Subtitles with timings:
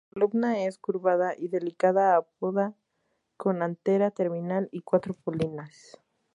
[0.09, 2.73] La columna es curvada y delicada, apoda,
[3.37, 5.99] con antera terminal y cuatro polinias.